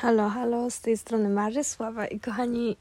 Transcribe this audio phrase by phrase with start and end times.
[0.00, 2.76] Halo, halo, z tej strony Marzy, Sława i kochani,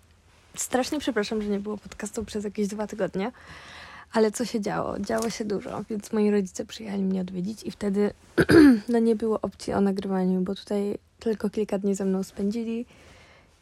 [0.56, 3.32] strasznie przepraszam, że nie było podcastu przez jakieś dwa tygodnie,
[4.12, 5.00] ale co się działo?
[5.00, 8.14] Działo się dużo, więc moi rodzice przyjechali mnie odwiedzić i wtedy
[8.90, 12.86] no nie było opcji o nagrywaniu, bo tutaj tylko kilka dni ze mną spędzili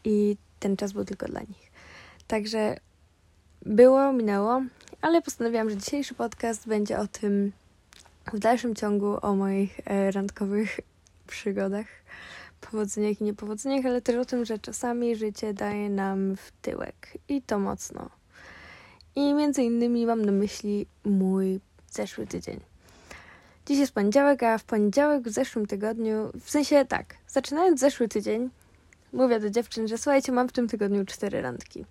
[0.03, 1.71] i ten czas był tylko dla nich.
[2.27, 2.77] Także
[3.65, 4.61] było, minęło,
[5.01, 7.51] ale postanowiłam, że dzisiejszy podcast będzie o tym
[8.33, 10.79] w dalszym ciągu o moich e, randkowych
[11.27, 11.85] przygodach
[12.57, 17.41] powodzeniach i niepowodzeniach, ale też o tym, że czasami życie daje nam w tyłek i
[17.41, 18.09] to mocno.
[19.15, 21.59] I między innymi mam na myśli mój
[21.91, 22.59] zeszły tydzień.
[23.65, 28.49] Dziś jest poniedziałek, a w poniedziałek w zeszłym tygodniu, w sensie tak, zaczynając zeszły tydzień,
[29.13, 31.85] mówię do dziewczyn, że słuchajcie, mam w tym tygodniu cztery randki.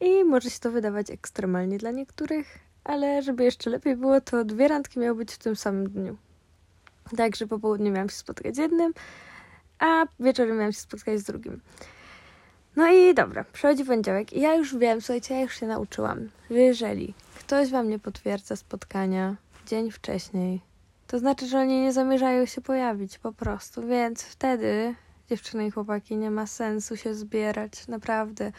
[0.00, 4.68] I może się to wydawać ekstremalnie dla niektórych, ale żeby jeszcze lepiej było, to dwie
[4.68, 6.16] randki miały być w tym samym dniu.
[7.16, 8.92] Także po południu miałam się spotkać z jednym,
[9.78, 11.60] a wieczorem miałam się spotkać z drugim.
[12.76, 16.58] No i dobra, przychodzi poniedziałek i ja już wiem, słuchajcie, ja już się nauczyłam, że
[16.58, 19.36] jeżeli ktoś wam nie potwierdza spotkania
[19.66, 20.60] dzień wcześniej,
[21.06, 24.94] to znaczy, że oni nie zamierzają się pojawić po prostu, więc wtedy,
[25.30, 28.52] dziewczyny i chłopaki, nie ma sensu się zbierać, naprawdę.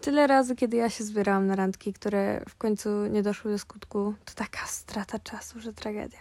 [0.00, 4.14] Tyle razy, kiedy ja się zbierałam na randki, które w końcu nie doszły do skutku,
[4.24, 6.20] to taka strata czasu, że tragedia.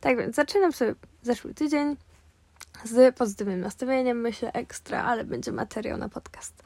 [0.00, 1.96] Tak więc zaczynam sobie zeszły tydzień,
[2.84, 6.62] z pozytywnym nastawieniem, myślę ekstra, ale będzie materiał na podcast.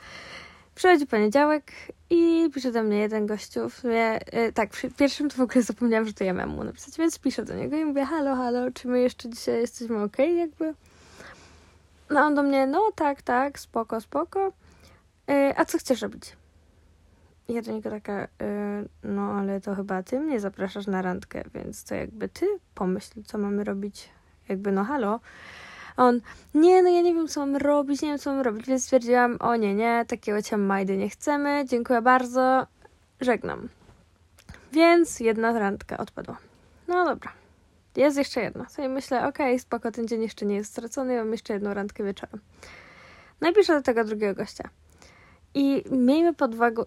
[0.75, 1.73] Przychodzi poniedziałek
[2.11, 3.69] i pisze do mnie jeden gościu.
[3.69, 6.65] W sumie, yy, tak, przy pierwszym to w ogóle zapomniałam, że to ja miałam mu
[6.65, 10.19] napisać, więc piszę do niego i mówię, halo, halo, czy my jeszcze dzisiaj jesteśmy ok,
[10.19, 10.75] jakby?
[12.11, 14.53] No on do mnie, no tak, tak, spoko, spoko.
[15.29, 16.37] Yy, a co chcesz robić?
[17.49, 18.29] Ja do niego taka, yy,
[19.03, 23.39] no ale to chyba ty mnie zapraszasz na randkę, więc to jakby ty pomyśl, co
[23.39, 24.09] mamy robić.
[24.49, 25.21] Jakby, no halo
[25.99, 26.21] on,
[26.55, 29.37] nie, no ja nie wiem, co mam robić, nie wiem, co mam robić, więc stwierdziłam,
[29.41, 32.67] o nie, nie, takiego ciamajdy nie chcemy, dziękuję bardzo,
[33.21, 33.69] żegnam.
[34.73, 36.39] Więc jedna randka odpadła.
[36.89, 37.33] No dobra.
[37.97, 38.69] Jest jeszcze jedna.
[38.69, 42.05] Sobie myślę, okej, okay, spoko, ten dzień jeszcze nie jest stracony, mam jeszcze jedną randkę
[42.05, 42.41] wieczorem.
[43.41, 44.69] No i piszę do tego drugiego gościa.
[45.55, 46.85] I miejmy pod, uwagą,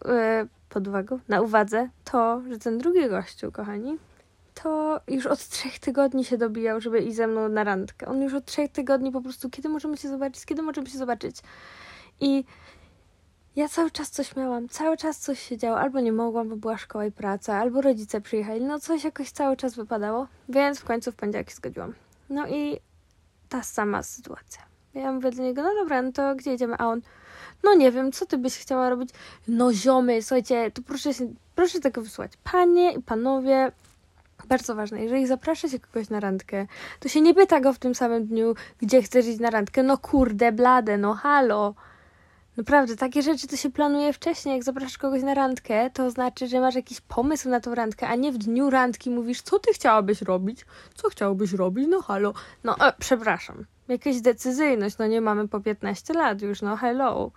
[1.15, 3.97] yy, na uwadze to, że ten drugi gościu, kochani,
[4.63, 8.07] to już od trzech tygodni się dobijał, żeby iść ze mną na randkę.
[8.07, 11.35] On już od trzech tygodni po prostu, kiedy możemy się zobaczyć, kiedy możemy się zobaczyć.
[12.19, 12.43] I
[13.55, 15.79] ja cały czas coś miałam, cały czas coś się działo.
[15.79, 18.61] Albo nie mogłam, bo była szkoła i praca, albo rodzice przyjechali.
[18.61, 21.93] No coś jakoś cały czas wypadało, więc w końcu w poniedziałek zgodziłam.
[22.29, 22.79] No i
[23.49, 24.61] ta sama sytuacja.
[24.93, 26.75] Ja mówię do niego, no dobra, no to gdzie idziemy?
[26.77, 27.01] A on,
[27.63, 29.09] no nie wiem, co ty byś chciała robić?
[29.47, 32.31] No ziomy, słuchajcie, to proszę się, proszę tego wysłać.
[32.43, 33.71] Panie i panowie,
[34.51, 36.67] bardzo ważne, jeżeli zaprasza się kogoś na randkę,
[36.99, 39.83] to się nie pyta go w tym samym dniu, gdzie chcesz iść na randkę.
[39.83, 41.73] No kurde, blade, no halo.
[42.57, 44.55] Naprawdę, takie rzeczy to się planuje wcześniej.
[44.55, 48.15] Jak zapraszasz kogoś na randkę, to znaczy, że masz jakiś pomysł na tą randkę, a
[48.15, 50.65] nie w dniu randki mówisz, co ty chciałabyś robić?
[50.95, 51.87] Co chciałabyś robić?
[51.89, 52.33] No halo.
[52.63, 53.65] No, e, przepraszam.
[53.87, 57.31] Jakaś decyzyjność, no nie mamy po 15 lat już, no hello.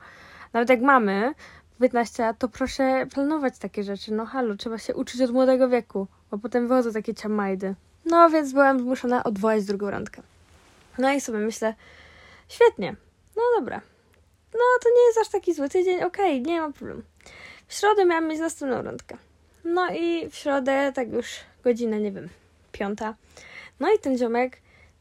[0.53, 1.35] Nawet jak mamy
[1.81, 4.13] 15 lat, to proszę planować takie rzeczy.
[4.13, 7.75] No halo, trzeba się uczyć od młodego wieku bo potem wychodzą takie ciamajdy.
[8.05, 10.23] No więc byłam zmuszona odwołać drugą randkę.
[10.99, 11.75] No i sobie myślę,
[12.49, 12.97] świetnie,
[13.37, 13.81] no dobra.
[14.53, 17.03] No to nie jest aż taki zły tydzień, okej, okay, nie ma problemu.
[17.67, 19.17] W środę miałam mieć następną randkę.
[19.65, 21.27] No i w środę, tak już
[21.65, 22.29] godzina, nie wiem,
[22.73, 23.15] piąta.
[23.81, 24.59] No i ten ziomek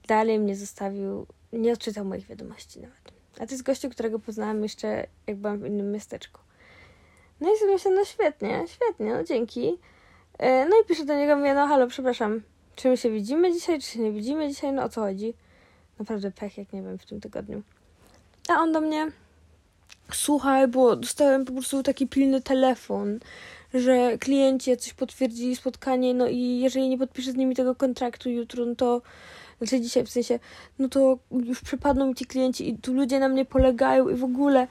[0.07, 3.11] dalej mnie zostawił, nie odczytał moich wiadomości nawet.
[3.39, 6.39] A to jest gościu, którego poznałam jeszcze, jak byłam w innym miasteczku.
[7.43, 9.77] No i sobie myślę, no świetnie, świetnie, no dzięki.
[10.39, 12.41] E, no i piszę do niego, mówię, no halo, przepraszam,
[12.75, 15.33] czy my się widzimy dzisiaj, czy się nie widzimy dzisiaj, no o co chodzi?
[15.99, 17.61] Naprawdę pech, jak nie wiem, w tym tygodniu.
[18.49, 19.11] A on do mnie,
[20.11, 23.19] słuchaj, bo dostałem po prostu taki pilny telefon,
[23.73, 28.65] że klienci coś potwierdzili spotkanie, no i jeżeli nie podpiszę z nimi tego kontraktu jutro,
[28.65, 29.01] no to
[29.57, 30.39] znaczy dzisiaj w sensie,
[30.79, 34.23] no to już przepadną mi ci klienci i tu ludzie na mnie polegają i w
[34.23, 34.67] ogóle.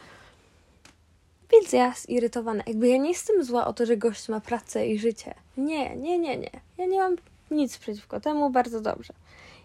[1.52, 2.62] Więc ja zirytowana.
[2.66, 5.34] Jakby ja nie jestem zła o to, że gość ma pracę i życie.
[5.56, 6.50] Nie, nie, nie, nie.
[6.78, 7.16] Ja nie mam
[7.50, 9.12] nic przeciwko temu, bardzo dobrze.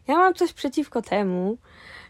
[0.08, 1.58] Ja mam coś przeciwko temu,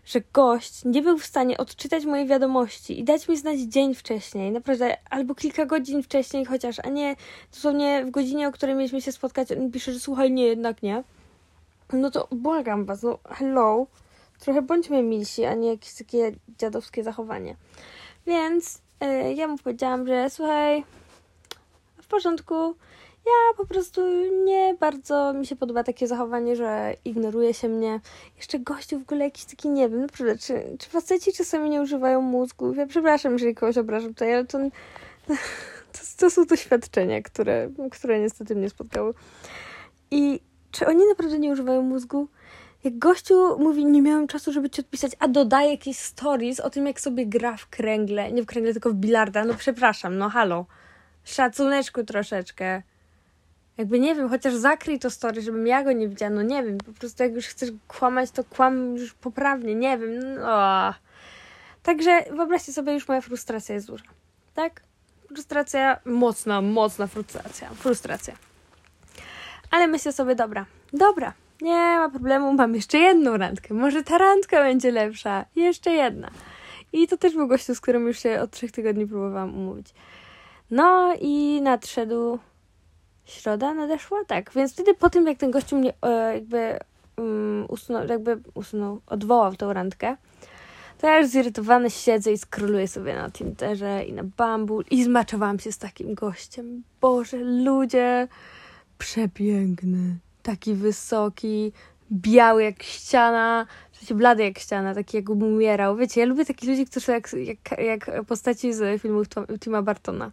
[0.06, 4.52] że gość nie był w stanie odczytać mojej wiadomości i dać mi znać dzień wcześniej,
[4.52, 7.16] naprawdę, albo kilka godzin wcześniej chociaż, a nie
[7.52, 11.04] dosłownie w godzinie, o której mieliśmy się spotkać, on pisze, że słuchaj, nie, jednak nie.
[11.94, 13.88] No to błagam was, no hello,
[14.40, 17.56] trochę bądźmy milsi, a nie jakieś takie dziadowskie zachowanie.
[18.28, 18.82] Więc
[19.36, 20.84] ja mu powiedziałam, że słuchaj,
[22.02, 22.76] w porządku,
[23.28, 24.02] Ja po prostu
[24.46, 28.00] nie bardzo mi się podoba takie zachowanie, że ignoruje się mnie.
[28.38, 32.22] Jeszcze gościu w ogóle jakiś taki, nie wiem, naprawdę, czy, czy faceci czasami nie używają
[32.22, 32.74] mózgu?
[32.74, 34.60] Ja przepraszam, jeżeli kogoś obrażam tutaj, ale to,
[35.28, 39.14] to, to są doświadczenia, które, które niestety mnie spotkały.
[40.12, 40.40] I
[40.72, 42.28] czy oni naprawdę nie używają mózgu?
[42.84, 46.88] Jak gościu mówi, nie miałem czasu, żeby ci odpisać, a dodaje jakieś stories o tym,
[46.88, 50.66] jak sobie gra w kręgle, nie w kręgle, tylko w bilarda, no przepraszam, no halo.
[51.24, 52.82] Szacuneczku troszeczkę.
[53.78, 56.78] Jakby nie wiem, chociaż zakryj to story, żebym ja go nie widziała, no nie wiem,
[56.78, 60.94] po prostu jak już chcesz kłamać, to kłam już poprawnie, nie wiem, no.
[61.84, 64.06] Także wyobraźcie sobie, już moja frustracja jest duża,
[64.54, 64.82] tak?
[65.28, 68.34] Frustracja, mocna, mocna frustracja, frustracja.
[69.72, 73.74] Ale myślę sobie, dobra, dobra, nie ma problemu, mam jeszcze jedną randkę.
[73.74, 75.46] Może ta randka będzie lepsza.
[75.56, 76.32] Jeszcze jedna.
[76.94, 79.94] I to też był gościu, z którym już się od trzech tygodni próbowałam umówić.
[80.72, 82.40] No i nadszedł
[83.26, 84.52] środa, nadeszła, tak.
[84.56, 86.80] Więc wtedy po tym, jak ten gościu mnie e, jakby
[87.18, 90.18] um, usunął, jakby usunął, odwołał tą randkę,
[90.98, 95.60] to ja już zirytowany siedzę i skroluję sobie na Tinderze i na Bumble i zmaczowałam
[95.60, 96.84] się z takim gościem.
[97.02, 98.28] Boże, ludzie,
[98.98, 101.72] przepiękny taki wysoki,
[102.12, 105.96] biały jak ściana, w sensie blady jak ściana, taki jak umierał.
[105.96, 109.28] Wiecie, ja lubię takich ludzi, którzy są jak, jak, jak postaci z filmów
[109.60, 110.32] Tima Bartona.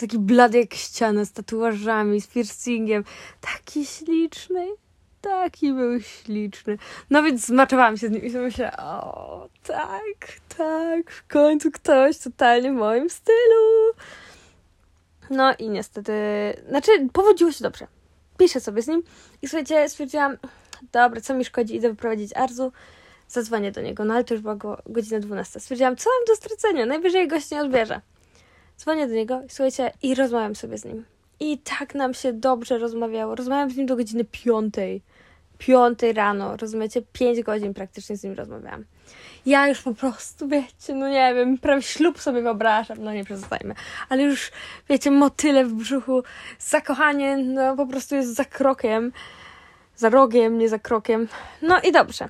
[0.00, 3.04] Taki blady jak ściana, z tatuażami, z piercingiem.
[3.40, 4.68] Taki śliczny,
[5.20, 6.78] taki był śliczny.
[7.10, 12.18] No więc zmaczowałam się z nim i sobie myślę, o tak, tak, w końcu ktoś
[12.18, 13.92] totalnie w moim stylu.
[15.30, 16.12] No i niestety,
[16.68, 17.86] znaczy powodziło się dobrze
[18.38, 19.02] piszę sobie z nim
[19.42, 20.36] i słuchajcie, stwierdziłam,
[20.92, 22.72] dobra, co mi szkodzi, idę wyprowadzić Arzu,
[23.28, 25.60] zadzwonię do niego, no ale to już była go, godzina 12.
[25.60, 28.00] Stwierdziłam, co mam do stracenia, najwyżej gość nie odbierze.
[28.78, 31.04] Dzwonię do niego, słuchajcie, i rozmawiam sobie z nim.
[31.40, 33.34] I tak nam się dobrze rozmawiało.
[33.34, 35.02] Rozmawiałam z nim do godziny piątej.
[35.58, 37.02] Piątej rano, rozumiecie?
[37.12, 38.84] Pięć godzin praktycznie z nim rozmawiałam
[39.46, 43.74] ja już po prostu, wiecie, no nie wiem, prawie ślub sobie wyobrażam, no nie przestajmy,
[44.08, 44.50] ale już,
[44.88, 46.22] wiecie, motyle w brzuchu,
[46.58, 49.12] zakochanie, no po prostu jest za krokiem,
[49.96, 51.28] za rogiem, nie za krokiem.
[51.62, 52.28] No i dobrze.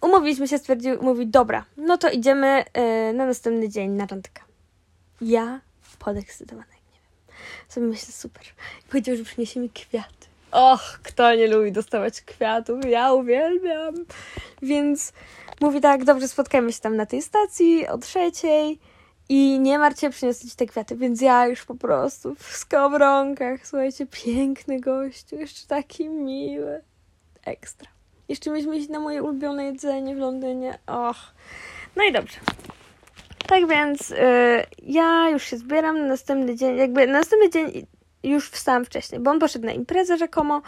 [0.00, 4.42] Umówiliśmy się, stwierdził, mówi, dobra, no to idziemy yy, na następny dzień na randkę.
[5.20, 5.60] Ja
[5.98, 7.36] podekscytowana, nie wiem.
[7.68, 8.42] Sobie myślę, super.
[8.88, 10.26] Powiedział, że przyniesie mi kwiaty.
[10.50, 12.84] Och, kto nie lubi dostawać kwiatów?
[12.84, 13.94] Ja uwielbiam.
[14.62, 15.12] Więc
[15.60, 18.78] mówi tak, dobrze, spotkajmy się tam na tej stacji o trzeciej
[19.28, 24.06] i nie martw przyniosę ci te kwiaty, więc ja już po prostu w skowronkach, słuchajcie,
[24.06, 26.80] piękny gościu, jeszcze taki miły,
[27.44, 27.88] ekstra.
[28.28, 31.16] Jeszcze mieliśmy iść na moje ulubione jedzenie w Londynie, och.
[31.96, 32.40] No i dobrze.
[33.46, 34.16] Tak więc yy,
[34.82, 37.86] ja już się zbieram na następny dzień, jakby na następny dzień
[38.22, 40.62] już wstałam wcześniej, bo on poszedł na imprezę rzekomo,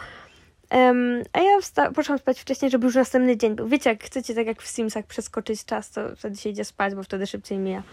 [0.71, 3.67] Um, a ja wsta- poszłam spać wcześniej, żeby już następny dzień był.
[3.67, 7.03] Wiecie, jak chcecie tak jak w Simsach przeskoczyć czas, to wtedy się idzie spać, bo
[7.03, 7.83] wtedy szybciej mija.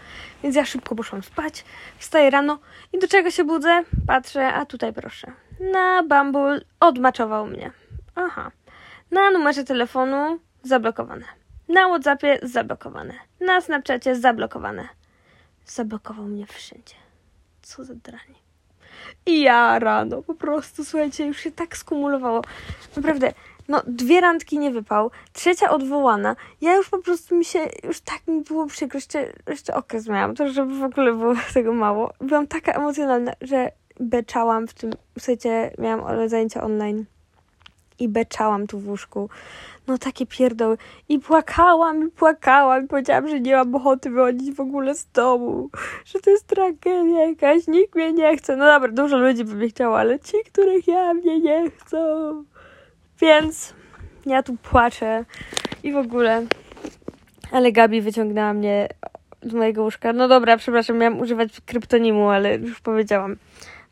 [0.43, 1.65] Więc ja szybko poszłam spać,
[1.97, 2.59] wstaję rano
[2.93, 3.83] i do czego się budzę?
[4.07, 5.31] Patrzę, a tutaj proszę.
[5.59, 7.71] Na Bumble odmaczował mnie.
[8.15, 8.51] Aha.
[9.11, 11.25] Na numerze telefonu zablokowane.
[11.69, 13.13] Na Whatsappie zablokowane.
[13.41, 14.87] Na Snapchacie zablokowane.
[15.65, 16.95] Zablokował mnie wszędzie.
[17.61, 18.46] Co za dranie.
[19.25, 22.41] I ja rano, po prostu, słuchajcie, już się tak skumulowało.
[22.95, 23.33] Naprawdę,
[23.67, 26.35] no dwie randki nie wypał, trzecia odwołana.
[26.61, 30.35] Ja już po prostu mi się, już tak mi było przykro, jeszcze, jeszcze okres miałam,
[30.35, 32.13] to żeby w ogóle było tego mało.
[32.21, 37.05] Byłam taka emocjonalna, że beczałam w tym, słuchajcie, miałam zajęcia online
[37.99, 39.29] i beczałam tu w łóżku
[39.87, 40.77] no takie pierdoły.
[41.09, 45.69] I płakałam, i płakałam, i powiedziałam, że nie mam ochoty wychodzić w ogóle z domu,
[46.05, 48.55] że to jest tragedia jakaś, nikt mnie nie chce.
[48.55, 51.97] No dobra, dużo ludzi by mnie chciało, ale ci, których ja mnie nie chcą.
[53.21, 53.73] Więc
[54.25, 55.25] ja tu płaczę
[55.83, 56.45] i w ogóle.
[57.51, 58.87] Ale Gabi wyciągnęła mnie
[59.41, 60.13] z mojego łóżka.
[60.13, 63.35] No dobra, przepraszam, miałam używać kryptonimu, ale już powiedziałam.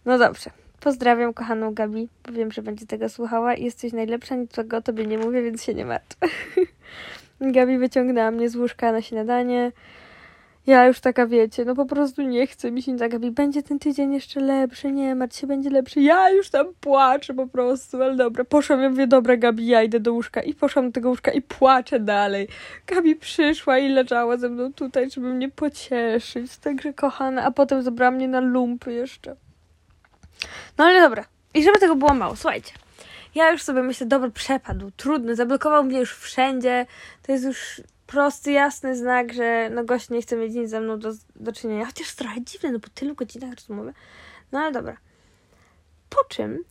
[0.05, 0.64] No dobrze.
[0.85, 5.17] Pozdrawiam kochaną Gabi, bo wiem, że będzie tego słuchała jesteś najlepsza, niczego o tobie nie
[5.17, 6.17] mówię, więc się nie martw.
[7.41, 9.71] Gabi wyciągnęła mnie z łóżka na śniadanie.
[10.67, 13.01] Ja już taka wiecie, no po prostu nie chcę mi się nic.
[13.01, 16.01] Gabi, będzie ten tydzień jeszcze lepszy, nie martw się, będzie lepszy.
[16.01, 18.43] Ja już tam płaczę po prostu, ale dobra.
[18.43, 20.41] Poszłam, ja mówię, dobra Gabi, ja idę do łóżka.
[20.41, 22.47] I poszłam do tego łóżka i płaczę dalej.
[22.87, 26.57] Gabi przyszła i leżała ze mną tutaj, żeby mnie pocieszyć.
[26.57, 29.35] Także kochana, a potem zabrała mnie na lumpy jeszcze.
[30.77, 31.25] No ale dobra.
[31.53, 32.71] I żeby tego było mało, słuchajcie.
[33.35, 36.85] Ja już sobie myślę, dobra, przepadł, trudny, zablokował mnie już wszędzie.
[37.21, 40.99] To jest już prosty, jasny znak, że no gość nie chce mieć nic ze mną
[40.99, 41.85] do, do czynienia.
[41.85, 43.93] Chociaż trochę dziwne, no po tylu godzinach rozmowy.
[44.51, 44.97] No ale dobra.
[46.09, 46.63] Po czym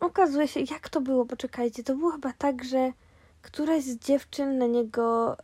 [0.00, 2.92] okazuje się, jak to było, poczekajcie, to było chyba tak, że
[3.42, 5.36] któraś z dziewczyn na niego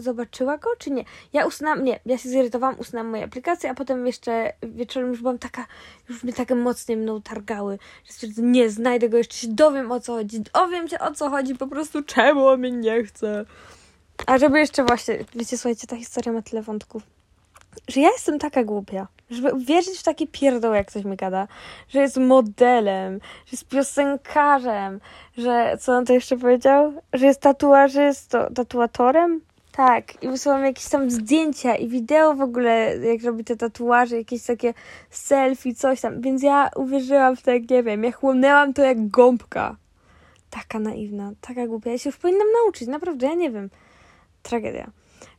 [0.00, 1.04] zobaczyła go, czy nie?
[1.32, 5.38] Ja usunęłam, nie, ja się zirytowałam, usunęłam moje aplikacje, a potem jeszcze wieczorem już byłam
[5.38, 5.66] taka,
[6.08, 10.00] już mnie takie mocniej mną targały, że stwierdzam, nie, znajdę go, jeszcze się dowiem o
[10.00, 13.44] co chodzi, dowiem się o co chodzi, po prostu czemu on mnie nie chce.
[14.26, 17.02] A żeby jeszcze właśnie, wiecie, słuchajcie, ta historia ma tyle wątków,
[17.88, 21.48] że ja jestem taka głupia, żeby wierzyć w takie pierdoły, jak ktoś mi gada,
[21.88, 25.00] że jest modelem, że jest piosenkarzem,
[25.38, 26.92] że, co on to jeszcze powiedział?
[27.12, 29.40] Że jest tatuażystą, tatuatorem?
[29.72, 34.42] Tak, i wysłałam jakieś tam zdjęcia i wideo w ogóle, jak robi te tatuaże, jakieś
[34.42, 34.74] takie
[35.10, 36.20] selfie, coś tam.
[36.20, 39.76] Więc ja uwierzyłam w to, jak nie wiem, ja chłonęłam to jak gąbka.
[40.50, 41.90] Taka naiwna, taka głupia.
[41.90, 43.70] Ja się już powinnam nauczyć, naprawdę, ja nie wiem.
[44.42, 44.90] Tragedia.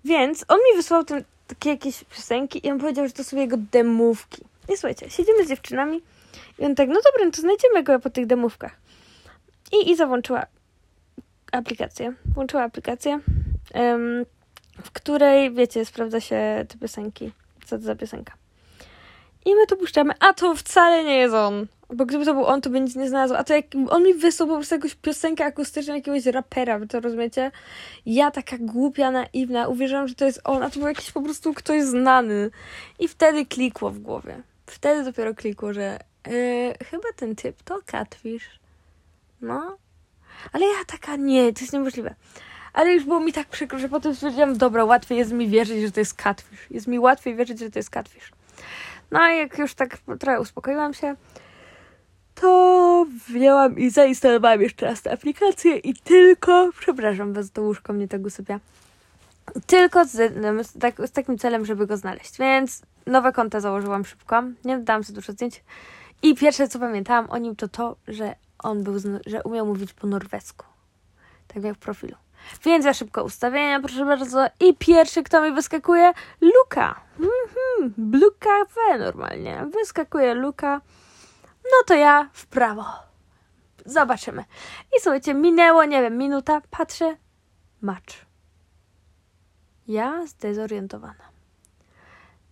[0.05, 3.57] Więc on mi wysłał ten, takie jakieś piosenki i on powiedział, że to są jego
[3.57, 4.41] demówki.
[4.69, 6.01] I słuchajcie, siedzimy z dziewczynami
[6.59, 8.75] i on tak, no dobra, no to znajdziemy go po tych demówkach.
[9.73, 10.45] I Iza włączyła
[11.51, 12.13] aplikację.
[12.35, 13.19] Włączyła aplikację
[14.83, 17.31] w której, wiecie, sprawdza się te piosenki.
[17.65, 18.33] Co to za piosenka.
[19.45, 21.67] I my to puszczamy, a to wcale nie jest on.
[21.93, 23.33] Bo gdyby to był on, to by nic nie znalazł.
[23.33, 26.99] A to jak on mi wysłał po prostu jakąś piosenkę akustyczną jakiegoś rapera, wy to
[26.99, 27.51] rozumiecie?
[28.05, 31.53] Ja taka głupia, naiwna, uwierzyłam, że to jest on, a to był jakiś po prostu
[31.53, 32.49] ktoś znany.
[32.99, 34.41] I wtedy klikło w głowie.
[34.65, 38.59] Wtedy dopiero klikło, że yy, chyba ten typ to Catfish.
[39.41, 39.77] No.
[40.53, 42.15] Ale ja taka, nie, to jest niemożliwe.
[42.73, 45.91] Ale już było mi tak przykro, że potem stwierdziłam, dobra, łatwiej jest mi wierzyć, że
[45.91, 46.71] to jest catfish.
[46.71, 48.31] Jest mi łatwiej wierzyć, że to jest catfish.
[49.11, 51.15] No a jak już tak trochę uspokoiłam się,
[52.35, 58.07] to wzięłam i zainstalowałam jeszcze raz tę aplikację i tylko, przepraszam was, to łóżko mnie
[58.07, 58.59] tak usypia,
[59.67, 60.11] tylko z,
[60.67, 62.37] z, tak, z takim celem, żeby go znaleźć.
[62.37, 65.63] Więc nowe konto założyłam szybko, nie dodałam sobie dużo zdjęć
[66.21, 68.93] i pierwsze co pamiętałam o nim to to, że on był,
[69.25, 70.65] że umiał mówić po norwesku.
[71.47, 72.15] Tak jak w profilu.
[72.63, 74.47] Więc ja szybko ustawienia, proszę bardzo.
[74.59, 76.13] I pierwszy, kto mi wyskakuje?
[76.41, 77.01] Luka.
[77.19, 79.65] Mhm, Blue Cafe normalnie.
[79.79, 80.81] Wyskakuje Luka.
[81.63, 82.85] No to ja w prawo.
[83.85, 84.43] Zobaczymy.
[84.97, 86.61] I słuchajcie, minęło, nie wiem, minuta.
[86.69, 87.17] Patrzę.
[87.81, 88.13] Match.
[89.87, 91.31] Ja zdezorientowana.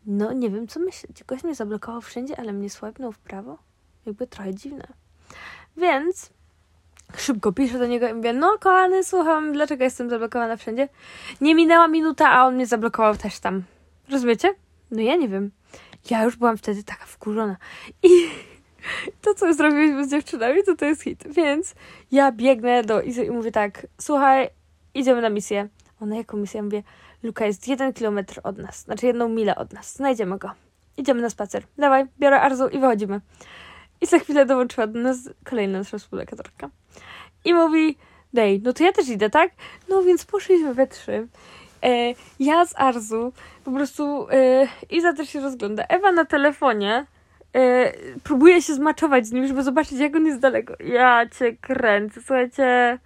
[0.05, 1.23] No, nie wiem, co myśleć.
[1.23, 3.57] Ktoś mnie zablokował wszędzie, ale mnie swipnął w prawo.
[4.05, 4.87] Jakby trochę dziwne.
[5.77, 6.29] Więc
[7.17, 10.89] Szybko piszę do niego i mówię, no kochany, słucham, dlaczego jestem zablokowana wszędzie?
[11.41, 13.63] Nie minęła minuta, a on mnie zablokował też tam.
[14.09, 14.55] Rozumiecie?
[14.91, 15.51] No ja nie wiem.
[16.09, 17.57] Ja już byłam wtedy taka wkurzona.
[18.03, 18.09] I
[19.21, 21.23] to, co zrobiliśmy z dziewczynami, to to jest hit.
[21.29, 21.75] Więc
[22.11, 24.49] ja biegnę do Izy i mówię tak, słuchaj,
[24.93, 25.67] idziemy na misję.
[26.01, 26.57] Ona jaką misję?
[26.57, 26.83] Ja mówię,
[27.23, 29.95] Luka jest jeden kilometr od nas, znaczy jedną milę od nas.
[29.95, 30.51] Znajdziemy go.
[30.97, 31.63] Idziemy na spacer.
[31.77, 33.21] Dawaj, biorę Arzu i wychodzimy.
[34.01, 36.69] I za chwilę dołączyła do nas kolejna nasza współlokatorka.
[37.45, 37.97] I mówi,
[38.33, 39.51] dej, no to ja też idę, tak?
[39.89, 41.27] No więc poszliśmy we trzy.
[41.83, 45.83] E, ja z Arzu, po prostu e, Iza też się rozgląda.
[45.83, 47.05] Ewa na telefonie
[47.53, 50.73] e, próbuje się zmaczować z nim, żeby zobaczyć, jak on jest daleko.
[50.83, 52.99] Ja cię kręcę, słuchajcie.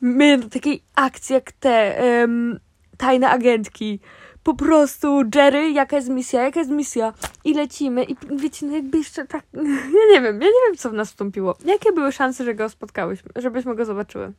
[0.00, 2.60] My do takiej akcji jak te um,
[2.96, 4.00] tajne agentki
[4.46, 7.12] po prostu Jerry, jaka jest misja, jaka jest misja
[7.44, 9.44] i lecimy i wiecie, no jakby jeszcze tak,
[9.98, 11.56] ja nie wiem, ja nie wiem, co w nas wstąpiło.
[11.64, 14.32] Jakie były szanse, że go spotkałyśmy, żebyśmy go zobaczyły?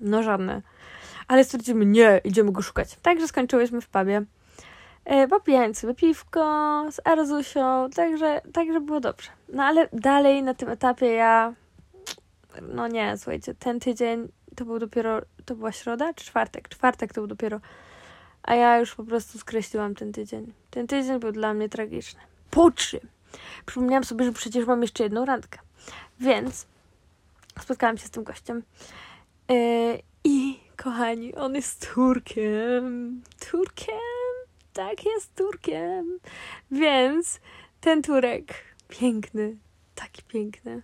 [0.00, 0.62] No żadne.
[1.28, 2.96] Ale stwierdzimy, nie, idziemy go szukać.
[3.02, 4.24] Także skończyłyśmy w pubie.
[5.04, 6.40] E, popijając sobie piwko
[6.90, 9.30] z Arzusią, także, także było dobrze.
[9.48, 11.54] No ale dalej na tym etapie ja,
[12.62, 16.68] no nie, słuchajcie, ten tydzień to był dopiero, to była środa czy czwartek?
[16.68, 17.60] Czwartek to był dopiero
[18.44, 20.52] a ja już po prostu skreśliłam ten tydzień.
[20.70, 22.20] Ten tydzień był dla mnie tragiczny.
[22.50, 23.00] Po czym
[23.66, 25.58] przypomniałam sobie, że przecież mam jeszcze jedną randkę.
[26.20, 26.66] Więc
[27.60, 28.62] spotkałam się z tym gościem.
[29.48, 33.22] Yy, I kochani, on jest Turkiem.
[33.50, 33.94] Turkiem?
[34.72, 36.18] Tak, jest Turkiem.
[36.70, 37.40] Więc
[37.80, 38.54] ten Turek,
[38.88, 39.56] piękny,
[39.94, 40.82] taki piękny.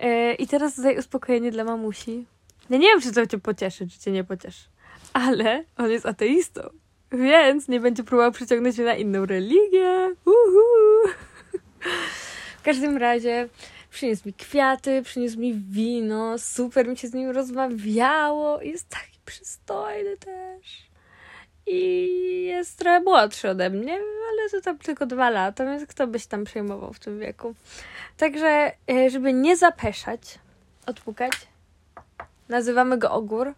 [0.00, 2.26] Yy, I teraz tutaj uspokojenie dla mamusi.
[2.70, 4.70] Ja nie wiem, czy to cię pocieszy, czy cię nie pocieszy
[5.12, 6.60] ale on jest ateistą,
[7.12, 10.14] więc nie będzie próbował przyciągnąć mnie na inną religię.
[10.24, 11.14] Uhu.
[12.58, 13.48] W każdym razie
[13.90, 20.16] przyniósł mi kwiaty, przyniósł mi wino, super mi się z nim rozmawiało, jest taki przystojny
[20.16, 20.90] też.
[21.66, 26.26] I jest trochę młodszy ode mnie, ale to tam tylko dwa lata, więc kto byś
[26.26, 27.54] tam przejmował w tym wieku.
[28.16, 30.38] Także, e, żeby nie zapeszać,
[30.86, 31.32] odpukać,
[32.48, 33.54] nazywamy go Ogór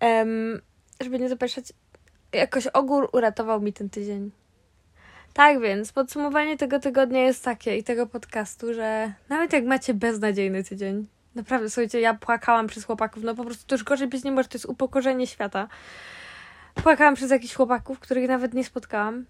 [0.00, 0.60] um,
[1.00, 1.64] żeby nie zapeszać,
[2.32, 4.30] jakoś ogór uratował mi ten tydzień.
[5.32, 10.64] Tak więc, podsumowanie tego tygodnia jest takie i tego podcastu, że nawet jak macie beznadziejny
[10.64, 14.32] tydzień, naprawdę, słuchajcie, ja płakałam przez chłopaków, no po prostu to już gorzej być nie
[14.32, 15.68] może, to jest upokorzenie świata.
[16.74, 19.24] Płakałam przez jakichś chłopaków, których nawet nie spotkałam,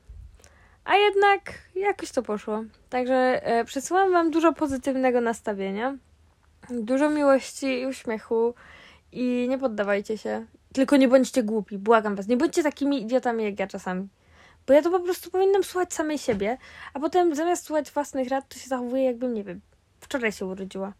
[0.85, 1.41] a jednak
[1.75, 2.65] jakoś to poszło.
[2.91, 5.97] Także e, przesyłam Wam dużo pozytywnego nastawienia,
[6.71, 8.55] dużo miłości i uśmiechu
[9.13, 10.47] i nie poddawajcie się.
[10.73, 12.29] Tylko nie bądźcie głupi, błagam Was.
[12.29, 14.09] Nie bądźcie takimi idiotami jak ja czasami.
[14.67, 16.59] Bo ja to po prostu powinnam słuchać samej siebie,
[16.95, 19.61] a potem zamiast słuchać własnych rad, to się zachowuję jakbym, nie wiem,
[20.01, 20.93] wczoraj się urodziła.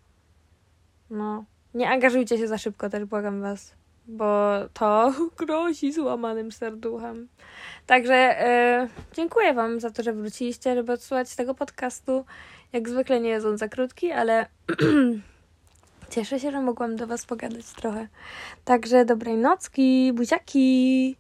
[1.11, 1.45] No.
[1.75, 3.75] Nie angażujcie się za szybko też, błagam Was.
[4.07, 7.29] Bo to grozi złamanym serduchem.
[7.87, 12.25] Także e, dziękuję Wam za to, że wróciliście, żeby odsłuchać tego podcastu.
[12.73, 14.47] Jak zwykle nie jest on za krótki, ale
[16.11, 18.09] cieszę się, że mogłam do Was pogadać trochę.
[18.65, 21.17] Także dobrej nocki, buziaki!